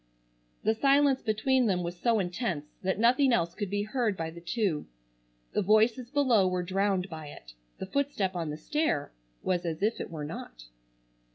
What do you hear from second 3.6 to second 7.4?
be heard by the two. The voices below were drowned by